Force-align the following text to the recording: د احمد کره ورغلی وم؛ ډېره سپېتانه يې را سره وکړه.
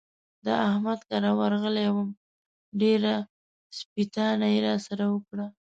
د 0.45 0.47
احمد 0.67 0.99
کره 1.09 1.31
ورغلی 1.39 1.87
وم؛ 1.91 2.09
ډېره 2.81 3.13
سپېتانه 3.77 4.45
يې 4.53 4.59
را 4.65 4.75
سره 4.87 5.03
وکړه. 5.13 5.45